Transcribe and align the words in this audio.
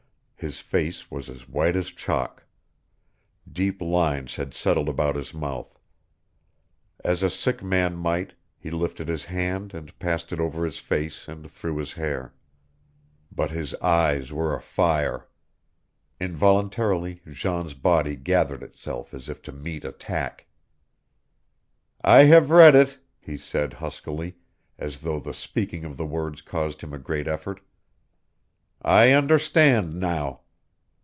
His 0.35 0.59
face 0.59 1.11
was 1.11 1.29
as 1.29 1.47
white 1.47 1.75
as 1.75 1.89
chalk. 1.91 2.45
Deep 3.47 3.79
lines 3.79 4.37
had 4.37 4.55
settled 4.55 4.89
about 4.89 5.15
his 5.15 5.35
mouth. 5.35 5.77
As 7.05 7.21
a 7.21 7.29
sick 7.29 7.61
man 7.61 7.95
might, 7.95 8.33
he 8.57 8.71
lifted 8.71 9.07
his 9.07 9.25
hand 9.25 9.75
and 9.75 9.99
passed 9.99 10.33
it 10.33 10.39
over 10.39 10.65
his 10.65 10.79
face 10.79 11.27
and 11.27 11.47
through 11.47 11.77
his 11.77 11.93
hair. 11.93 12.33
But 13.31 13.51
his 13.51 13.75
eyes 13.83 14.33
were 14.33 14.55
afire. 14.55 15.27
Involuntarily 16.19 17.21
Jean's 17.29 17.75
body 17.75 18.15
gathered 18.15 18.63
itself 18.63 19.13
as 19.13 19.29
if 19.29 19.43
to 19.43 19.51
meet 19.51 19.85
attack. 19.85 20.47
"I 22.03 22.21
have 22.23 22.49
read 22.49 22.73
it," 22.73 22.97
he 23.19 23.37
said 23.37 23.73
huskily, 23.73 24.37
as 24.79 25.01
though 25.01 25.19
the 25.19 25.35
speaking 25.35 25.85
of 25.85 25.97
the 25.97 26.05
words 26.07 26.41
caused 26.41 26.81
him 26.81 26.93
a 26.95 26.97
great 26.97 27.27
effort. 27.27 27.59
"I 28.83 29.11
understand 29.11 29.93
now. 29.99 30.39